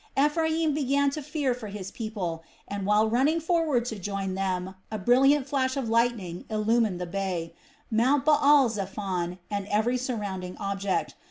[0.17, 4.75] Ephraim began to fear for his people and, while running forward to join them again,
[4.89, 7.53] a brilliant flash of lightning illumined the bay,
[7.91, 11.13] Mount Baal zephon, and every surrounding object.